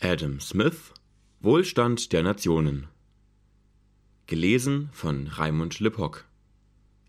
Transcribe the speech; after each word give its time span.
Adam 0.00 0.38
Smith 0.38 0.94
Wohlstand 1.40 2.12
der 2.12 2.22
Nationen 2.22 2.86
Gelesen 4.28 4.90
von 4.92 5.26
Raimund 5.26 5.80
Lippock 5.80 6.24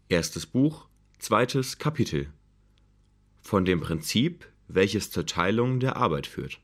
Erstes 0.07 0.47
Buch, 0.47 0.87
zweites 1.19 1.77
Kapitel 1.77 2.29
Von 3.41 3.63
dem 3.63 3.79
Prinzip, 3.79 4.47
welches 4.67 5.11
zur 5.11 5.27
Teilung 5.27 5.79
der 5.79 5.97
Arbeit 5.97 6.25
führt. 6.25 6.59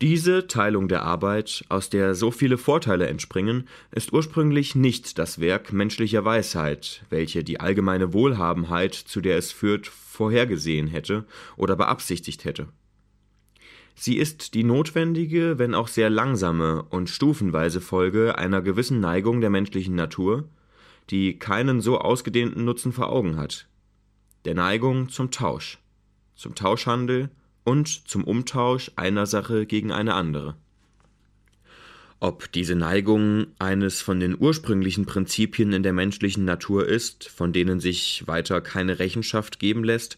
Diese 0.00 0.46
Teilung 0.46 0.86
der 0.86 1.02
Arbeit, 1.02 1.64
aus 1.70 1.90
der 1.90 2.14
so 2.14 2.30
viele 2.30 2.56
Vorteile 2.56 3.08
entspringen, 3.08 3.66
ist 3.90 4.12
ursprünglich 4.12 4.76
nicht 4.76 5.18
das 5.18 5.40
Werk 5.40 5.72
menschlicher 5.72 6.24
Weisheit, 6.24 7.04
welche 7.10 7.42
die 7.42 7.58
allgemeine 7.58 8.12
Wohlhabenheit, 8.12 8.94
zu 8.94 9.20
der 9.20 9.38
es 9.38 9.50
führt, 9.50 9.88
vorhergesehen 9.88 10.86
hätte 10.86 11.26
oder 11.56 11.74
beabsichtigt 11.74 12.44
hätte. 12.44 12.68
Sie 13.94 14.16
ist 14.16 14.54
die 14.54 14.64
notwendige, 14.64 15.58
wenn 15.58 15.74
auch 15.74 15.88
sehr 15.88 16.10
langsame 16.10 16.82
und 16.90 17.08
stufenweise 17.08 17.80
Folge 17.80 18.36
einer 18.36 18.60
gewissen 18.60 19.00
Neigung 19.00 19.40
der 19.40 19.50
menschlichen 19.50 19.94
Natur, 19.94 20.48
die 21.10 21.38
keinen 21.38 21.80
so 21.80 21.98
ausgedehnten 21.98 22.64
Nutzen 22.64 22.92
vor 22.92 23.10
Augen 23.10 23.36
hat, 23.36 23.68
der 24.44 24.54
Neigung 24.54 25.08
zum 25.08 25.30
Tausch, 25.30 25.78
zum 26.34 26.54
Tauschhandel 26.54 27.30
und 27.64 28.08
zum 28.08 28.24
Umtausch 28.24 28.90
einer 28.96 29.26
Sache 29.26 29.66
gegen 29.66 29.92
eine 29.92 30.14
andere. 30.14 30.56
Ob 32.20 32.50
diese 32.52 32.74
Neigung 32.74 33.48
eines 33.58 34.00
von 34.00 34.18
den 34.18 34.36
ursprünglichen 34.38 35.04
Prinzipien 35.04 35.74
in 35.74 35.82
der 35.82 35.92
menschlichen 35.92 36.46
Natur 36.46 36.86
ist, 36.86 37.28
von 37.28 37.52
denen 37.52 37.80
sich 37.80 38.22
weiter 38.26 38.62
keine 38.62 38.98
Rechenschaft 38.98 39.58
geben 39.58 39.84
lässt, 39.84 40.16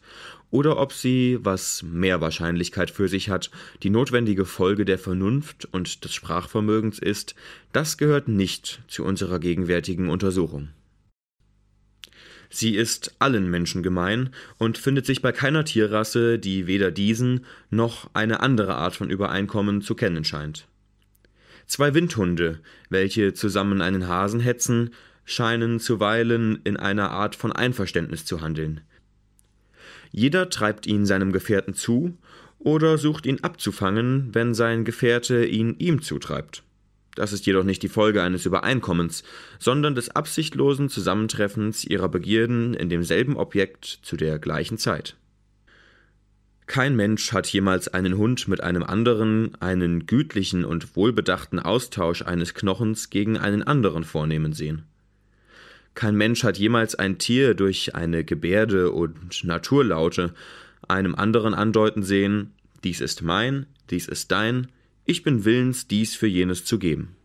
oder 0.51 0.79
ob 0.79 0.93
sie, 0.93 1.39
was 1.43 1.83
mehr 1.83 2.21
Wahrscheinlichkeit 2.21 2.91
für 2.91 3.09
sich 3.09 3.29
hat, 3.29 3.51
die 3.83 3.91
notwendige 3.91 4.45
Folge 4.45 4.85
der 4.85 4.99
Vernunft 4.99 5.67
und 5.73 6.05
des 6.05 6.15
Sprachvermögens 6.15 6.99
ist, 6.99 7.35
das 7.73 7.99
gehört 7.99 8.29
nicht 8.29 8.83
zu 8.89 9.05
unserer 9.05 9.39
gegenwärtigen 9.39 10.09
Untersuchung. 10.09 10.69
Sie 12.49 12.77
ist 12.77 13.17
allen 13.19 13.51
Menschen 13.51 13.83
gemein 13.83 14.31
und 14.59 14.79
findet 14.79 15.05
sich 15.05 15.21
bei 15.21 15.33
keiner 15.33 15.65
Tierrasse, 15.65 16.39
die 16.39 16.67
weder 16.67 16.91
diesen 16.91 17.45
noch 17.71 18.09
eine 18.15 18.41
andere 18.41 18.77
Art 18.77 18.95
von 18.95 19.11
Übereinkommen 19.11 19.83
zu 19.83 19.95
kennen 19.95 20.25
scheint. 20.25 20.69
Zwei 21.67 21.95
Windhunde, 21.95 22.61
welche 22.89 23.35
zusammen 23.35 23.83
einen 23.83 24.07
Hasen 24.07 24.39
hetzen, 24.39 24.91
scheinen 25.25 25.81
zuweilen 25.81 26.61
in 26.63 26.77
einer 26.77 27.11
Art 27.11 27.35
von 27.35 27.51
Einverständnis 27.51 28.25
zu 28.25 28.41
handeln. 28.41 28.83
Jeder 30.17 30.49
treibt 30.49 30.87
ihn 30.87 31.05
seinem 31.05 31.31
Gefährten 31.31 31.75
zu 31.75 32.17
oder 32.59 32.97
sucht 32.97 33.27
ihn 33.27 33.45
abzufangen, 33.45 34.31
wenn 34.33 34.55
sein 34.55 34.87
Gefährte 34.87 35.45
ihn 35.45 35.77
ihm 35.79 36.01
zutreibt. 36.01 36.63
Das 37.15 37.35
ist 37.35 37.45
jedoch 37.45 37.65
nicht 37.65 37.83
die 37.83 37.91
Folge 37.91 38.23
eines 38.23 38.47
Übereinkommens, 38.47 39.25
sondern 39.59 39.95
des 39.95 40.09
absichtlosen 40.09 40.89
Zusammentreffens 40.89 41.85
ihrer 41.85 42.09
Begierden 42.09 42.73
in 42.73 42.89
demselben 42.89 43.37
Objekt 43.37 43.85
zu 43.85 44.17
der 44.17 44.39
gleichen 44.39 44.79
Zeit. 44.79 45.17
Kein 46.65 46.97
Mensch 46.97 47.33
hat 47.33 47.47
jemals 47.49 47.89
einen 47.89 48.17
Hund 48.17 48.49
mit 48.49 48.63
einem 48.63 48.85
anderen, 48.85 49.55
einen 49.61 50.07
gütlichen 50.07 50.65
und 50.65 50.97
wohlbedachten 50.97 51.59
Austausch 51.59 52.23
eines 52.23 52.55
Knochens 52.55 53.11
gegen 53.11 53.37
einen 53.37 53.63
anderen 53.63 54.03
vornehmen 54.03 54.55
sehen. 54.55 54.87
Kein 55.97 56.15
Mensch 56.15 56.45
hat 56.45 56.59
jemals 56.59 56.95
ein 56.95 57.17
Tier 57.17 57.55
durch 57.55 57.95
eine 57.95 58.23
Gebärde 58.23 58.93
und 58.93 59.43
Naturlaute 59.45 60.35
einem 60.87 61.15
anderen 61.15 61.55
andeuten 61.55 62.03
sehen, 62.03 62.53
dies 62.85 63.01
ist 63.01 63.23
mein, 63.23 63.65
dies 63.89 64.07
ist 64.07 64.31
dein, 64.31 64.69
ich 65.07 65.23
bin 65.23 65.47
willens, 65.47 65.89
dies 65.89 66.15
für 66.15 66.27
jenes 66.27 66.67
zu 66.67 66.79
geben. 66.79 67.17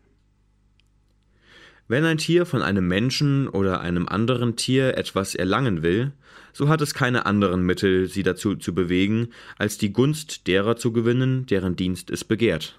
Wenn 1.86 2.06
ein 2.06 2.16
Tier 2.16 2.46
von 2.46 2.62
einem 2.62 2.88
Menschen 2.88 3.46
oder 3.46 3.82
einem 3.82 4.08
anderen 4.08 4.56
Tier 4.56 4.96
etwas 4.96 5.34
erlangen 5.34 5.82
will, 5.82 6.12
so 6.54 6.70
hat 6.70 6.80
es 6.80 6.94
keine 6.94 7.26
anderen 7.26 7.66
Mittel, 7.66 8.08
sie 8.08 8.22
dazu 8.22 8.56
zu 8.56 8.74
bewegen, 8.74 9.28
als 9.58 9.76
die 9.76 9.92
Gunst 9.92 10.46
derer 10.46 10.76
zu 10.76 10.92
gewinnen, 10.92 11.44
deren 11.44 11.76
Dienst 11.76 12.10
es 12.10 12.24
begehrt. 12.24 12.78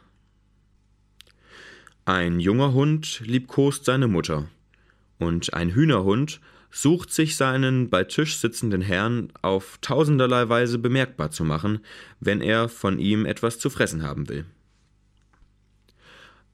Ein 2.06 2.40
junger 2.40 2.74
Hund 2.74 3.22
liebkost 3.24 3.86
seine 3.86 4.08
Mutter, 4.08 4.50
und 5.24 5.54
ein 5.54 5.70
Hühnerhund 5.70 6.40
sucht 6.72 7.12
sich 7.12 7.36
seinen 7.36 7.90
bei 7.90 8.04
Tisch 8.04 8.38
sitzenden 8.38 8.82
Herrn 8.82 9.32
auf 9.42 9.78
tausenderlei 9.82 10.50
Weise 10.50 10.80
bemerkbar 10.80 11.30
zu 11.32 11.44
machen, 11.44 11.80
wenn 12.20 12.42
er 12.42 12.68
von 12.68 12.98
ihm 13.00 13.26
etwas 13.26 13.60
zu 13.60 13.70
fressen 13.70 14.04
haben 14.04 14.28
will. 14.28 14.46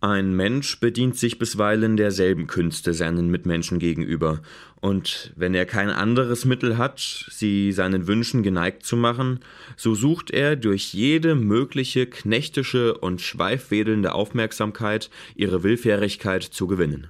Ein 0.02 0.34
Mensch 0.34 0.80
bedient 0.80 1.18
sich 1.18 1.40
bisweilen 1.40 1.97
derselben 1.97 2.47
Künste 2.47 2.94
seinen 2.94 3.30
Mitmenschen 3.30 3.80
gegenüber, 3.80 4.41
und 4.80 5.34
wenn 5.36 5.53
er 5.53 5.66
kein 5.66 5.90
anderes 5.90 6.46
Mittel 6.46 6.78
hat, 6.78 7.00
sie 7.30 7.74
seinen 7.74 8.07
Wünschen 8.07 8.41
geneigt 8.41 8.86
zu 8.86 8.96
machen, 8.96 9.41
so 9.75 9.96
sucht 9.96 10.31
er 10.31 10.56
durch 10.56 10.94
jede 10.94 11.36
mögliche 11.36 12.07
knechtische 12.07 12.97
und 12.97 13.19
schweifwedelnde 13.19 14.13
Aufmerksamkeit 14.13 15.09
ihre 15.36 15.63
Willfährigkeit 15.63 16.44
zu 16.44 16.68
gewinnen. 16.68 17.07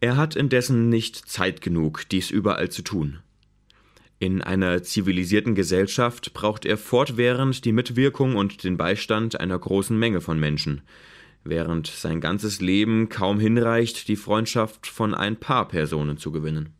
Er 0.00 0.16
hat 0.16 0.36
indessen 0.36 0.88
nicht 0.88 1.16
Zeit 1.16 1.60
genug, 1.60 2.08
dies 2.08 2.30
überall 2.30 2.70
zu 2.70 2.82
tun. 2.82 3.18
In 4.20 4.42
einer 4.42 4.82
zivilisierten 4.82 5.54
Gesellschaft 5.54 6.34
braucht 6.34 6.64
er 6.64 6.76
fortwährend 6.76 7.64
die 7.64 7.72
Mitwirkung 7.72 8.36
und 8.36 8.64
den 8.64 8.76
Beistand 8.76 9.40
einer 9.40 9.58
großen 9.58 9.96
Menge 9.98 10.20
von 10.20 10.38
Menschen, 10.38 10.82
während 11.44 11.86
sein 11.86 12.20
ganzes 12.20 12.60
Leben 12.60 13.08
kaum 13.08 13.38
hinreicht, 13.38 14.08
die 14.08 14.16
Freundschaft 14.16 14.86
von 14.86 15.14
ein 15.14 15.36
paar 15.36 15.68
Personen 15.68 16.16
zu 16.16 16.32
gewinnen. 16.32 16.77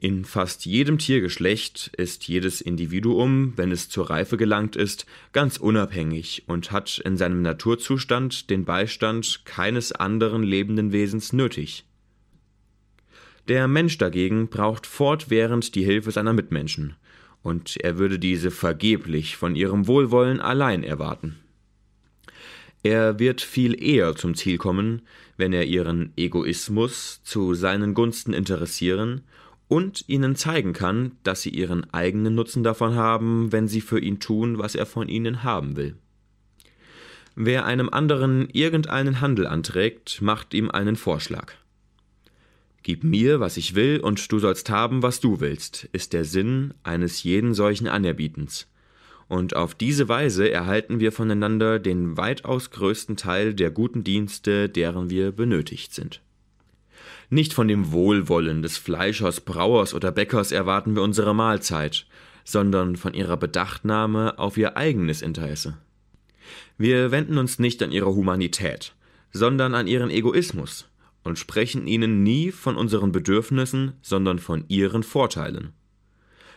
In 0.00 0.24
fast 0.24 0.64
jedem 0.64 0.98
Tiergeschlecht 0.98 1.90
ist 1.96 2.28
jedes 2.28 2.60
Individuum, 2.60 3.54
wenn 3.56 3.72
es 3.72 3.88
zur 3.88 4.08
Reife 4.08 4.36
gelangt 4.36 4.76
ist, 4.76 5.06
ganz 5.32 5.56
unabhängig 5.56 6.44
und 6.46 6.70
hat 6.70 7.00
in 7.04 7.16
seinem 7.16 7.42
Naturzustand 7.42 8.48
den 8.48 8.64
Beistand 8.64 9.44
keines 9.44 9.90
anderen 9.90 10.44
lebenden 10.44 10.92
Wesens 10.92 11.32
nötig. 11.32 11.84
Der 13.48 13.66
Mensch 13.66 13.98
dagegen 13.98 14.46
braucht 14.46 14.86
fortwährend 14.86 15.74
die 15.74 15.84
Hilfe 15.84 16.12
seiner 16.12 16.32
Mitmenschen, 16.32 16.94
und 17.42 17.76
er 17.78 17.98
würde 17.98 18.20
diese 18.20 18.52
vergeblich 18.52 19.36
von 19.36 19.56
ihrem 19.56 19.88
Wohlwollen 19.88 20.40
allein 20.40 20.84
erwarten. 20.84 21.40
Er 22.84 23.18
wird 23.18 23.40
viel 23.40 23.82
eher 23.82 24.14
zum 24.14 24.36
Ziel 24.36 24.58
kommen, 24.58 25.02
wenn 25.36 25.52
er 25.52 25.64
ihren 25.64 26.12
Egoismus 26.16 27.20
zu 27.24 27.54
seinen 27.54 27.94
Gunsten 27.94 28.32
interessieren 28.32 29.22
und 29.68 30.04
ihnen 30.08 30.34
zeigen 30.34 30.72
kann, 30.72 31.12
dass 31.22 31.42
sie 31.42 31.50
ihren 31.50 31.92
eigenen 31.92 32.34
Nutzen 32.34 32.64
davon 32.64 32.94
haben, 32.94 33.52
wenn 33.52 33.68
sie 33.68 33.82
für 33.82 34.00
ihn 34.00 34.18
tun, 34.18 34.58
was 34.58 34.74
er 34.74 34.86
von 34.86 35.08
ihnen 35.08 35.44
haben 35.44 35.76
will. 35.76 35.94
Wer 37.36 37.66
einem 37.66 37.88
anderen 37.88 38.48
irgendeinen 38.50 39.20
Handel 39.20 39.46
anträgt, 39.46 40.20
macht 40.20 40.54
ihm 40.54 40.70
einen 40.70 40.96
Vorschlag. 40.96 41.52
Gib 42.82 43.04
mir, 43.04 43.38
was 43.38 43.56
ich 43.56 43.74
will, 43.74 44.00
und 44.00 44.32
du 44.32 44.38
sollst 44.38 44.70
haben, 44.70 45.02
was 45.02 45.20
du 45.20 45.40
willst, 45.40 45.88
ist 45.92 46.14
der 46.14 46.24
Sinn 46.24 46.74
eines 46.82 47.22
jeden 47.22 47.54
solchen 47.54 47.86
Anerbietens. 47.86 48.66
Und 49.28 49.54
auf 49.54 49.74
diese 49.74 50.08
Weise 50.08 50.50
erhalten 50.50 50.98
wir 50.98 51.12
voneinander 51.12 51.78
den 51.78 52.16
weitaus 52.16 52.70
größten 52.70 53.16
Teil 53.16 53.54
der 53.54 53.70
guten 53.70 54.02
Dienste, 54.02 54.70
deren 54.70 55.10
wir 55.10 55.32
benötigt 55.32 55.92
sind. 55.92 56.22
Nicht 57.30 57.52
von 57.52 57.68
dem 57.68 57.92
Wohlwollen 57.92 58.62
des 58.62 58.78
Fleischers, 58.78 59.40
Brauers 59.42 59.92
oder 59.92 60.10
Bäckers 60.12 60.50
erwarten 60.50 60.94
wir 60.94 61.02
unsere 61.02 61.34
Mahlzeit, 61.34 62.06
sondern 62.44 62.96
von 62.96 63.12
ihrer 63.12 63.36
Bedachtnahme 63.36 64.38
auf 64.38 64.56
ihr 64.56 64.78
eigenes 64.78 65.20
Interesse. 65.20 65.76
Wir 66.78 67.10
wenden 67.10 67.36
uns 67.36 67.58
nicht 67.58 67.82
an 67.82 67.92
ihre 67.92 68.14
Humanität, 68.14 68.94
sondern 69.30 69.74
an 69.74 69.86
ihren 69.86 70.10
Egoismus, 70.10 70.88
und 71.22 71.38
sprechen 71.38 71.86
ihnen 71.86 72.22
nie 72.22 72.50
von 72.50 72.76
unseren 72.76 73.12
Bedürfnissen, 73.12 73.92
sondern 74.00 74.38
von 74.38 74.64
ihren 74.68 75.02
Vorteilen. 75.02 75.74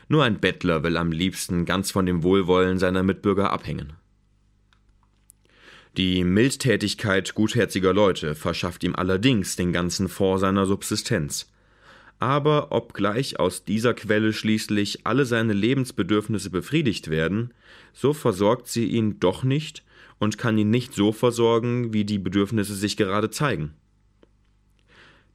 Nur 0.08 0.24
ein 0.24 0.40
Bettler 0.40 0.84
will 0.84 0.96
am 0.96 1.12
liebsten 1.12 1.66
ganz 1.66 1.92
von 1.92 2.06
dem 2.06 2.24
Wohlwollen 2.24 2.80
seiner 2.80 3.04
Mitbürger 3.04 3.52
abhängen. 3.52 3.94
Die 5.98 6.24
Mildtätigkeit 6.24 7.36
gutherziger 7.36 7.92
Leute 7.92 8.34
verschafft 8.34 8.86
ihm 8.86 8.96
allerdings 8.96 9.58
den 9.58 9.74
ganzen 9.74 10.08
Fonds 10.08 10.40
seiner 10.40 10.66
Subsistenz. 10.66 11.52
Aber 12.18 12.72
obgleich 12.72 13.40
aus 13.40 13.66
dieser 13.66 13.94
Quelle 13.94 14.32
schließlich 14.32 15.06
alle 15.06 15.26
seine 15.26 15.52
Lebensbedürfnisse 15.52 16.50
befriedigt 16.50 17.10
werden, 17.10 17.54
so 17.94 18.14
versorgt 18.14 18.70
sie 18.70 18.86
ihn 18.86 19.20
doch 19.20 19.44
nicht 19.44 19.84
und 20.18 20.38
kann 20.38 20.58
ihn 20.58 20.70
nicht 20.70 20.94
so 20.94 21.12
versorgen, 21.12 21.92
wie 21.92 22.06
die 22.06 22.20
Bedürfnisse 22.20 22.76
sich 22.76 22.96
gerade 22.96 23.30
zeigen. 23.30 23.74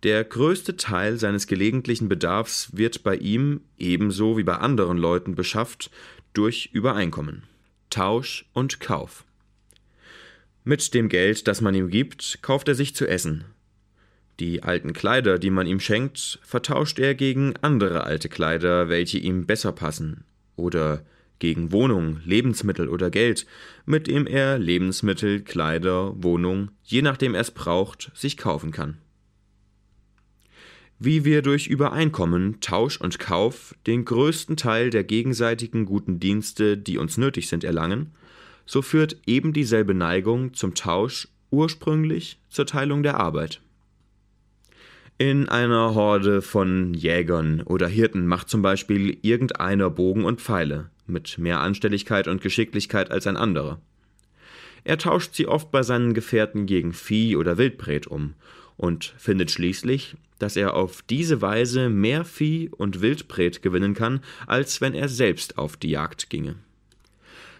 Der 0.05 0.25
größte 0.25 0.77
Teil 0.77 1.19
seines 1.19 1.47
gelegentlichen 1.47 2.09
Bedarfs 2.09 2.71
wird 2.73 3.03
bei 3.03 3.17
ihm, 3.17 3.61
ebenso 3.77 4.39
wie 4.39 4.45
bei 4.45 4.57
anderen 4.57 4.97
Leuten, 4.97 5.35
beschafft 5.35 5.91
durch 6.33 6.71
Übereinkommen. 6.73 7.43
Tausch 7.91 8.49
und 8.55 8.81
Kauf. 8.81 9.26
Mit 10.69 10.95
dem 10.95 11.09
Geld, 11.09 11.47
das 11.47 11.61
man 11.61 11.77
ihm 11.77 11.91
gibt, 11.91 12.41
kauft 12.43 12.67
er 12.67 12.75
sich 12.75 12.93
zu 12.93 13.07
essen. 13.07 13.45
Die 14.41 14.65
alten 14.65 14.93
Kleider, 14.93 15.39
die 15.39 15.51
man 15.51 15.69
ihm 15.69 15.79
schenkt, 15.79 16.41
vertauscht 16.43 16.99
er 16.99 17.15
gegen 17.15 17.55
andere 17.63 18.03
alte 18.03 18.29
Kleider, 18.29 18.89
welche 18.89 19.19
ihm 19.19 19.47
besser 19.47 19.71
passen, 19.71 20.25
oder 20.57 21.05
gegen 21.39 21.71
Wohnung, 21.71 22.19
Lebensmittel 22.25 22.89
oder 22.89 23.11
Geld, 23.11 23.47
mit 23.85 24.09
dem 24.09 24.27
er 24.27 24.59
Lebensmittel, 24.59 25.43
Kleider, 25.43 26.21
Wohnung, 26.21 26.73
je 26.83 27.01
nachdem 27.01 27.37
er 27.37 27.43
es 27.43 27.53
braucht, 27.53 28.11
sich 28.13 28.37
kaufen 28.37 28.73
kann. 28.73 28.99
Wie 30.99 31.25
wir 31.25 31.43
durch 31.43 31.69
Übereinkommen, 31.69 32.61
Tausch 32.61 33.01
und 33.01 33.21
Kauf 33.21 33.77
den 33.87 34.05
größten 34.05 34.57
Teil 34.57 34.91
der 34.91 35.05
gegenseitigen 35.05 35.87
guten 35.87 36.19
Dienste, 36.19 36.77
die 36.77 36.99
uns 36.99 37.19
nötig 37.19 37.49
sind, 37.49 37.63
erlangen, 37.63 38.11
so 38.67 38.83
führt 38.83 39.17
eben 39.27 39.53
dieselbe 39.53 39.95
Neigung 39.95 40.53
zum 40.53 40.75
Tausch 40.75 41.29
ursprünglich 41.51 42.39
zur 42.51 42.67
Teilung 42.67 43.03
der 43.03 43.19
Arbeit. 43.19 43.61
In 45.19 45.49
einer 45.49 45.95
Horde 45.95 46.43
von 46.43 46.93
Jägern 46.93 47.63
oder 47.63 47.89
Hirten 47.89 48.27
macht 48.27 48.51
zum 48.51 48.61
Beispiel 48.61 49.17
irgendeiner 49.23 49.89
Bogen 49.89 50.25
und 50.25 50.43
Pfeile, 50.43 50.91
mit 51.07 51.39
mehr 51.39 51.61
Anstelligkeit 51.61 52.29
und 52.29 52.43
Geschicklichkeit 52.43 53.11
als 53.11 53.27
ein 53.27 53.39
anderer. 53.39 53.81
Er 54.85 54.99
tauscht 54.99 55.35
sie 55.35 55.49
oft 55.49 55.71
bei 55.71 55.83
seinen 55.83 56.13
Gefährten 56.13 56.67
gegen 56.67 56.93
Vieh 56.93 57.37
oder 57.37 57.57
Wildbret 57.57 58.07
um 58.07 58.35
und 58.77 59.15
findet 59.17 59.51
schließlich, 59.51 60.17
dass 60.39 60.55
er 60.55 60.75
auf 60.75 61.01
diese 61.03 61.41
Weise 61.41 61.89
mehr 61.89 62.25
Vieh 62.25 62.69
und 62.69 63.01
Wildbret 63.01 63.63
gewinnen 63.63 63.95
kann, 63.95 64.21
als 64.47 64.81
wenn 64.83 64.93
er 64.93 65.09
selbst 65.09 65.57
auf 65.57 65.79
die 65.79 65.91
Jagd 65.91 66.29
ginge. 66.29 66.57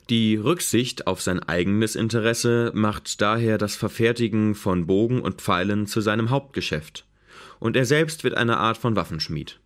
Die 0.09 0.37
Rücksicht 0.37 1.09
auf 1.09 1.21
sein 1.21 1.41
eigenes 1.41 1.97
Interesse 1.97 2.71
macht 2.75 3.21
daher 3.21 3.59
das 3.59 3.75
Verfertigen 3.75 4.55
von 4.55 4.87
Bogen 4.87 5.21
und 5.21 5.41
Pfeilen 5.41 5.87
zu 5.87 6.01
seinem 6.01 6.31
Hauptgeschäft, 6.31 7.07
und 7.59 7.77
er 7.77 7.85
selbst 7.87 8.23
wird 8.23 8.37
eine 8.37 8.59
Art 8.59 8.79
von 8.79 8.95
Waffenschmied. 8.95 9.59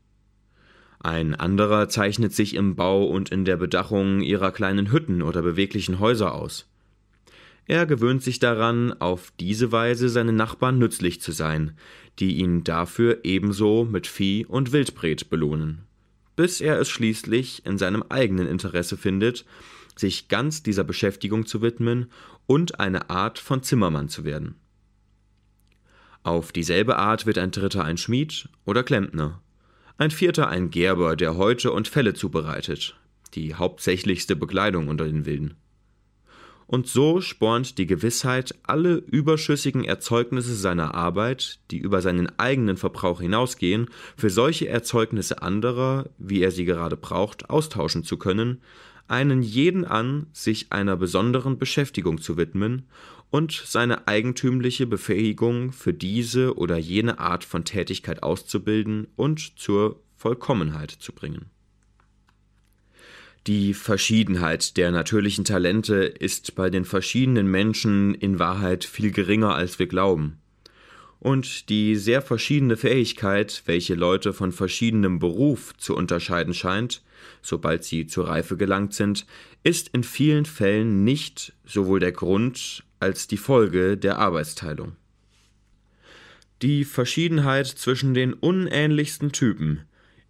Ein 0.99 1.35
anderer 1.35 1.91
zeichnet 1.91 2.33
sich 2.35 2.55
im 2.55 2.75
Bau 2.75 3.05
und 3.05 3.29
in 3.31 3.45
der 3.45 3.59
Bedachung 3.59 4.23
ihrer 4.23 4.51
kleinen 4.51 4.91
Hütten 4.91 5.21
oder 5.21 5.43
beweglichen 5.43 5.99
Häuser 5.99 6.35
aus. 6.35 6.71
Er 7.67 7.85
gewöhnt 7.85 8.23
sich 8.23 8.39
daran, 8.39 8.95
auf 8.95 9.33
diese 9.39 9.73
Weise 9.73 10.09
seinen 10.09 10.37
Nachbarn 10.37 10.79
nützlich 10.79 11.21
zu 11.21 11.33
sein, 11.33 11.77
die 12.19 12.37
ihn 12.39 12.65
dafür 12.65 13.21
ebenso 13.25 13.85
mit 13.85 14.07
Vieh 14.07 14.47
und 14.47 14.73
Wildbret 14.73 15.29
belohnen, 15.29 15.83
bis 16.35 16.63
er 16.63 16.81
es 16.81 16.89
schließlich 16.89 17.67
in 17.67 17.77
seinem 17.77 18.03
eigenen 18.09 18.47
Interesse 18.47 18.97
findet, 18.97 19.45
sich 19.97 20.29
ganz 20.29 20.63
dieser 20.63 20.85
Beschäftigung 20.85 21.47
zu 21.47 21.63
widmen 21.63 22.11
und 22.47 22.81
eine 22.81 23.11
Art 23.11 23.39
von 23.39 23.63
Zimmermann 23.63 24.09
zu 24.09 24.25
werden. 24.25 24.57
Auf 26.23 26.53
dieselbe 26.53 26.97
Art 26.97 27.27
wird 27.27 27.39
ein 27.39 27.51
Dritter 27.51 27.85
ein 27.85 27.97
Schmied 27.97 28.49
oder 28.65 28.83
Klempner, 28.83 29.41
ein 29.97 30.11
Vierter 30.11 30.49
ein 30.49 30.71
Gerber, 30.71 31.17
der 31.17 31.37
Häute 31.37 31.73
und 31.73 31.89
Felle 31.89 32.15
zubereitet, 32.15 32.99
die 33.35 33.55
hauptsächlichste 33.55 34.37
Bekleidung 34.37 34.89
unter 34.89 35.05
den 35.05 35.27
Wilden. 35.27 35.57
Und 36.67 36.87
so 36.87 37.21
spornt 37.21 37.79
die 37.79 37.87
Gewissheit, 37.87 38.55
alle 38.63 38.95
überschüssigen 38.95 39.83
Erzeugnisse 39.83 40.55
seiner 40.55 40.95
Arbeit, 40.95 41.59
die 41.73 41.79
über 41.79 42.01
seinen 42.01 42.39
eigenen 42.39 42.77
Verbrauch 42.77 43.21
hinausgehen, 43.21 43.91
für 44.17 44.31
solche 44.31 44.69
Erzeugnisse 44.69 45.43
anderer, 45.43 46.11
wie 46.17 46.41
er 46.41 46.53
sie 46.53 46.65
gerade 46.65 46.97
braucht, 46.97 47.51
austauschen 47.51 48.05
zu 48.05 48.19
können, 48.19 48.61
einen 49.11 49.43
jeden 49.43 49.85
an, 49.85 50.27
sich 50.33 50.73
einer 50.73 50.97
besonderen 50.97 51.59
Beschäftigung 51.59 52.21
zu 52.21 52.37
widmen 52.37 52.87
und 53.31 53.53
seine 53.65 54.09
eigentümliche 54.09 54.87
Befähigung 54.87 55.73
für 55.73 55.95
diese 55.95 56.57
oder 56.57 56.77
jene 56.77 57.19
Art 57.19 57.45
von 57.45 57.65
Tätigkeit 57.65 58.23
auszubilden 58.23 59.07
und 59.17 59.59
zur 59.59 60.01
Vollkommenheit 60.17 60.91
zu 60.91 61.13
bringen. 61.13 61.47
Die 63.47 63.73
Verschiedenheit 63.73 64.77
der 64.77 64.91
natürlichen 64.91 65.45
Talente 65.45 65.95
ist 66.05 66.55
bei 66.57 66.69
den 66.69 66.85
verschiedenen 66.85 67.47
Menschen 67.47 68.15
in 68.15 68.39
Wahrheit 68.39 68.85
viel 68.85 69.13
geringer, 69.13 69.55
als 69.55 69.79
wir 69.79 69.87
glauben. 69.87 70.40
Und 71.21 71.69
die 71.69 71.97
sehr 71.97 72.23
verschiedene 72.23 72.79
Fähigkeit, 72.79 73.63
welche 73.67 73.95
Leute 73.95 74.33
von 74.33 74.53
verschiedenem 74.53 75.19
Beruf 75.19 75.77
zu 75.77 75.95
unterscheiden 75.95 76.55
scheint, 76.55 77.03
sobald 77.43 77.85
sie 77.85 78.07
zur 78.07 78.29
Reife 78.29 78.57
gelangt 78.57 78.95
sind, 78.95 79.27
ist 79.63 79.89
in 79.89 80.03
vielen 80.03 80.47
Fällen 80.47 81.05
nicht 81.05 81.53
sowohl 81.67 82.01
der 82.01 82.13
Grund 82.13 82.85
als 83.01 83.29
die 83.29 83.37
Folge 83.37 83.99
der 83.99 84.19
Arbeitsteilung. 84.19 84.97
Die 86.63 86.85
Verschiedenheit 86.85 87.67
zwischen 87.67 88.15
den 88.15 88.33
unähnlichsten 88.33 89.33
Typen, 89.33 89.83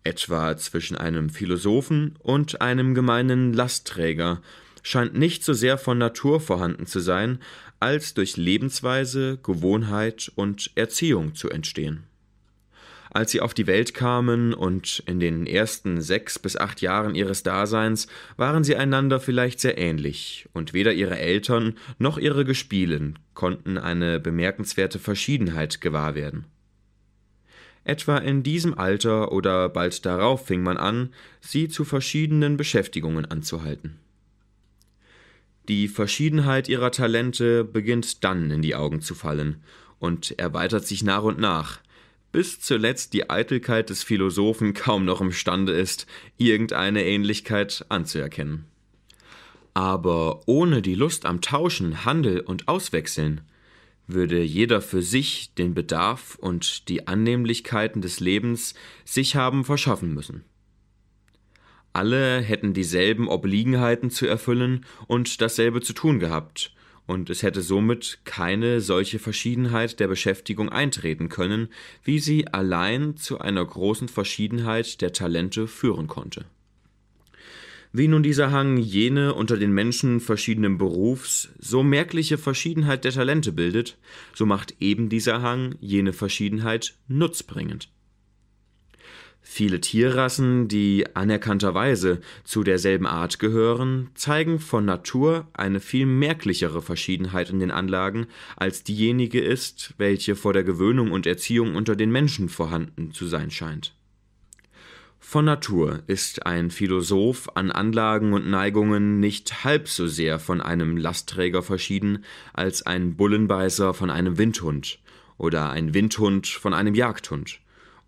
etwa 0.03 0.57
zwischen 0.57 0.97
einem 0.97 1.31
Philosophen 1.31 2.17
und 2.21 2.61
einem 2.61 2.95
gemeinen 2.95 3.53
Lastträger, 3.53 4.43
scheint 4.83 5.15
nicht 5.15 5.45
so 5.45 5.53
sehr 5.53 5.77
von 5.77 5.99
Natur 5.99 6.41
vorhanden 6.41 6.87
zu 6.87 7.01
sein, 7.01 7.39
als 7.81 8.15
durch 8.15 8.37
Lebensweise, 8.37 9.39
Gewohnheit 9.43 10.31
und 10.37 10.71
Erziehung 10.75 11.35
zu 11.35 11.51
entstehen. 11.51 12.05
Als 13.13 13.33
sie 13.33 13.41
auf 13.41 13.55
die 13.55 13.67
Welt 13.67 13.93
kamen 13.93 14.55
und 14.55 15.03
in 15.07 15.19
den 15.19 15.47
ersten 15.47 16.01
sechs 16.01 16.39
bis 16.39 16.57
acht 16.57 16.81
Jahren 16.81 17.17
ihres 17.17 17.43
Daseins 17.43 18.07
waren 18.37 18.63
sie 18.63 18.77
einander 18.77 19.19
vielleicht 19.19 19.59
sehr 19.59 19.79
ähnlich, 19.79 20.49
und 20.53 20.75
weder 20.75 20.93
ihre 20.93 21.19
Eltern 21.19 21.75
noch 21.99 22.19
ihre 22.19 22.45
Gespielen 22.45 23.19
konnten 23.35 23.79
eine 23.79 24.21
bemerkenswerte 24.21 25.01
Verschiedenheit 25.01 25.81
gewahr 25.81 26.15
werden. 26.15 26.45
Etwa 27.83 28.19
in 28.19 28.45
diesem 28.45 28.79
Alter 28.79 29.33
oder 29.33 29.69
bald 29.69 30.07
darauf 30.07 30.47
fing 30.47 30.63
man 30.63 30.77
an, 30.77 31.13
sie 31.41 31.69
zu 31.69 31.85
verschiedenen 31.85 32.57
Beschäftigungen 32.57 33.25
anzuhalten. 33.25 33.99
Die 35.71 35.87
Verschiedenheit 35.87 36.69
ihrer 36.69 36.91
Talente 36.91 37.63
beginnt 37.63 38.25
dann 38.25 38.51
in 38.51 38.61
die 38.61 38.75
Augen 38.75 39.03
zu 39.03 39.15
fallen 39.15 39.63
und 40.01 40.37
erweitert 40.37 40.85
sich 40.85 41.05
nach 41.05 41.23
und 41.23 41.39
nach, 41.39 41.79
bis 42.33 42.59
zuletzt 42.59 43.13
die 43.13 43.31
Eitelkeit 43.31 43.89
des 43.89 44.03
Philosophen 44.03 44.75
kaum 44.75 45.05
noch 45.05 45.21
imstande 45.21 45.73
ist, 45.73 46.09
irgendeine 46.39 47.05
Ähnlichkeit 47.05 47.87
anzuerkennen. 47.89 48.65
Aber 49.73 50.43
ohne 50.47 50.83
die 50.83 50.97
Lust 50.97 51.25
am 51.25 51.41
Tauschen, 51.41 52.05
Handel 52.05 52.41
und 52.41 52.67
Auswechseln 52.67 53.43
würde 54.09 54.43
jeder 54.43 54.81
für 54.81 55.03
sich 55.03 55.55
den 55.55 55.73
Bedarf 55.73 56.35
und 56.35 56.89
die 56.89 57.07
Annehmlichkeiten 57.07 58.03
des 58.03 58.19
Lebens 58.19 58.75
sich 59.05 59.37
haben 59.37 59.65
verschaffen 59.65 60.15
müssen. 60.15 60.43
Alle 61.93 62.41
hätten 62.41 62.73
dieselben 62.73 63.29
Obliegenheiten 63.29 64.11
zu 64.11 64.27
erfüllen 64.27 64.87
und 65.07 65.41
dasselbe 65.41 65.81
zu 65.81 65.93
tun 65.93 66.21
gehabt, 66.21 66.73
und 67.07 67.29
es 67.29 67.43
hätte 67.43 67.61
somit 67.61 68.21
keine 68.25 68.81
solche 68.81 69.19
Verschiedenheit 69.19 69.99
der 69.99 70.07
Beschäftigung 70.07 70.69
eintreten 70.69 71.29
können, 71.29 71.69
wie 72.05 72.21
sie 72.21 72.47
allein 72.47 73.17
zu 73.17 73.41
einer 73.41 73.65
großen 73.65 74.09
Verschiedenheit 74.09 75.01
der 75.01 75.13
Talente 75.13 75.67
führen 75.67 76.07
konnte. 76.07 76.45
Wie 77.93 78.07
nun 78.07 78.23
dieser 78.23 78.53
Hang 78.53 78.77
jene 78.77 79.35
unter 79.35 79.57
den 79.57 79.73
Menschen 79.73 80.21
verschiedenen 80.21 80.79
Berufs 80.79 81.49
so 81.59 81.83
merkliche 81.83 82.39
Verschiedenheit 82.39 83.03
der 83.03 83.11
Talente 83.11 83.51
bildet, 83.51 83.99
so 84.33 84.47
macht 84.47 84.77
eben 84.79 85.09
dieser 85.09 85.43
Hang 85.43 85.75
jene 85.81 86.13
Verschiedenheit 86.13 86.95
nutzbringend. 87.09 87.89
Viele 89.43 89.81
Tierrassen, 89.81 90.69
die 90.69 91.07
anerkannterweise 91.15 92.21
zu 92.45 92.63
derselben 92.63 93.07
Art 93.07 93.39
gehören, 93.39 94.11
zeigen 94.15 94.61
von 94.61 94.85
Natur 94.85 95.49
eine 95.55 95.81
viel 95.81 96.07
merklichere 96.07 96.83
Verschiedenheit 96.83 97.51
in 97.51 97.59
den 97.59 97.71
Anlagen, 97.71 98.27
als 98.57 98.85
diejenige 98.85 99.41
ist, 99.41 99.95
welche 99.99 100.37
vor 100.37 100.53
der 100.53 100.63
Gewöhnung 100.63 101.11
und 101.11 101.27
Erziehung 101.27 101.75
unter 101.75 101.97
den 101.97 102.13
Menschen 102.13 102.49
vorhanden 102.49 103.13
zu 103.13 103.27
sein 103.27 103.51
scheint. 103.51 103.95
Von 105.19 105.45
Natur 105.45 106.03
ist 106.07 106.47
ein 106.47 106.71
Philosoph 106.71 107.51
an 107.55 107.71
Anlagen 107.71 108.33
und 108.33 108.49
Neigungen 108.49 109.21
nicht 109.21 109.65
halb 109.65 109.89
so 109.89 110.07
sehr 110.07 110.39
von 110.39 110.61
einem 110.61 110.97
Lastträger 110.97 111.63
verschieden, 111.63 112.25
als 112.53 112.83
ein 112.83 113.17
Bullenbeißer 113.17 113.95
von 113.95 114.11
einem 114.11 114.39
Windhund 114.39 114.99
oder 115.39 115.71
ein 115.71 115.95
Windhund 115.95 116.47
von 116.47 116.75
einem 116.75 116.95
Jagdhund 116.95 117.61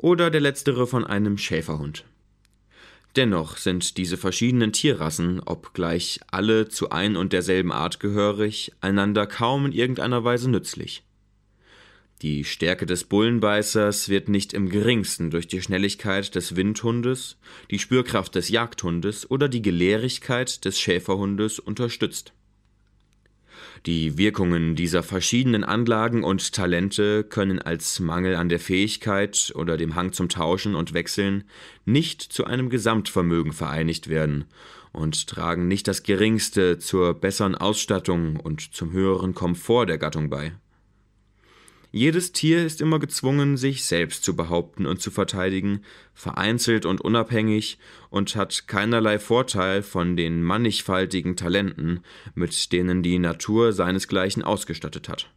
oder 0.02 0.30
der 0.30 0.42
letztere 0.42 0.86
von 0.86 1.06
einem 1.06 1.38
Schäferhund. 1.38 2.04
Dennoch 3.16 3.56
sind 3.56 3.96
diese 3.98 4.16
verschiedenen 4.16 4.72
Tierrassen, 4.72 5.40
obgleich 5.40 6.20
alle 6.30 6.68
zu 6.68 6.90
ein 6.90 7.16
und 7.16 7.32
derselben 7.32 7.72
Art 7.72 8.00
gehörig, 8.00 8.72
einander 8.80 9.26
kaum 9.26 9.66
in 9.66 9.72
irgendeiner 9.72 10.24
Weise 10.24 10.50
nützlich. 10.50 11.02
Die 12.22 12.44
Stärke 12.44 12.86
des 12.86 13.04
Bullenbeißers 13.04 14.08
wird 14.08 14.28
nicht 14.28 14.52
im 14.52 14.68
geringsten 14.68 15.30
durch 15.30 15.48
die 15.48 15.60
Schnelligkeit 15.60 16.34
des 16.34 16.54
Windhundes, 16.54 17.36
die 17.70 17.80
Spürkraft 17.80 18.34
des 18.36 18.48
Jagdhundes 18.48 19.28
oder 19.28 19.48
die 19.48 19.60
Gelehrigkeit 19.60 20.64
des 20.64 20.80
Schäferhundes 20.80 21.58
unterstützt. 21.58 22.32
Die 23.86 24.18
Wirkungen 24.18 24.76
dieser 24.76 25.02
verschiedenen 25.02 25.64
Anlagen 25.64 26.24
und 26.24 26.52
Talente 26.52 27.24
können 27.24 27.58
als 27.60 28.00
Mangel 28.00 28.36
an 28.36 28.48
der 28.48 28.60
Fähigkeit 28.60 29.52
oder 29.54 29.76
dem 29.76 29.94
Hang 29.94 30.12
zum 30.12 30.28
Tauschen 30.28 30.74
und 30.74 30.94
Wechseln 30.94 31.44
nicht 31.84 32.22
zu 32.22 32.44
einem 32.44 32.70
Gesamtvermögen 32.70 33.52
vereinigt 33.52 34.08
werden 34.08 34.44
und 34.92 35.26
tragen 35.26 35.68
nicht 35.68 35.88
das 35.88 36.02
geringste 36.02 36.78
zur 36.78 37.14
besseren 37.14 37.54
Ausstattung 37.54 38.36
und 38.36 38.74
zum 38.74 38.92
höheren 38.92 39.34
Komfort 39.34 39.86
der 39.86 39.98
Gattung 39.98 40.30
bei. 40.30 40.52
Jedes 41.94 42.32
Tier 42.32 42.64
ist 42.64 42.80
immer 42.80 42.98
gezwungen, 42.98 43.58
sich 43.58 43.84
selbst 43.84 44.24
zu 44.24 44.34
behaupten 44.34 44.86
und 44.86 45.02
zu 45.02 45.10
verteidigen, 45.10 45.82
vereinzelt 46.14 46.86
und 46.86 47.02
unabhängig, 47.02 47.78
und 48.08 48.34
hat 48.34 48.66
keinerlei 48.66 49.18
Vorteil 49.18 49.82
von 49.82 50.16
den 50.16 50.42
mannigfaltigen 50.42 51.36
Talenten, 51.36 52.00
mit 52.34 52.72
denen 52.72 53.02
die 53.02 53.18
Natur 53.18 53.74
seinesgleichen 53.74 54.42
ausgestattet 54.42 55.10
hat. 55.10 55.30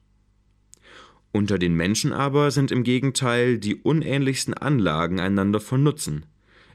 Unter 1.33 1.59
den 1.59 1.75
Menschen 1.75 2.13
aber 2.13 2.49
sind 2.51 2.71
im 2.71 2.85
Gegenteil 2.85 3.57
die 3.57 3.75
unähnlichsten 3.75 4.53
Anlagen 4.53 5.19
einander 5.19 5.59
von 5.59 5.83
Nutzen, 5.83 6.25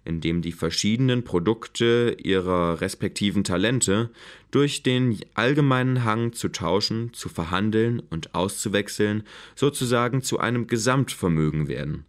in 0.04 0.20
dem 0.20 0.42
die 0.42 0.52
verschiedenen 0.52 1.24
Produkte 1.24 2.16
ihrer 2.22 2.80
respektiven 2.80 3.44
Talente 3.44 4.10
durch 4.50 4.82
den 4.82 5.18
allgemeinen 5.34 6.04
Hang 6.04 6.32
zu 6.32 6.48
tauschen, 6.48 7.12
zu 7.12 7.28
verhandeln 7.28 8.00
und 8.10 8.34
auszuwechseln 8.34 9.24
sozusagen 9.54 10.22
zu 10.22 10.38
einem 10.38 10.66
Gesamtvermögen 10.66 11.68
werden, 11.68 12.04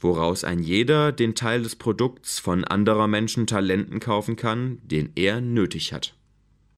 woraus 0.00 0.44
ein 0.44 0.60
jeder 0.60 1.12
den 1.12 1.34
Teil 1.34 1.62
des 1.62 1.76
Produkts 1.76 2.38
von 2.38 2.64
anderer 2.64 3.06
Menschen 3.06 3.46
Talenten 3.46 4.00
kaufen 4.00 4.36
kann, 4.36 4.78
den 4.82 5.10
er 5.14 5.40
nötig 5.40 5.92
hat 5.92 6.14